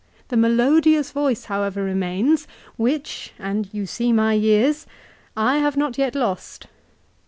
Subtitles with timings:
[0.29, 4.87] The melodious voice however remains, which, and you see my years,
[5.37, 6.65] I have not yet lost.